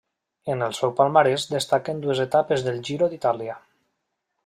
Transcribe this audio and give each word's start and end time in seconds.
En 0.53 0.63
el 0.67 0.73
seu 0.77 0.93
palmarès 1.01 1.45
destaquen 1.53 2.01
dues 2.07 2.25
etapes 2.27 2.67
del 2.71 2.83
Giro 2.91 3.11
d'Itàlia. 3.15 3.63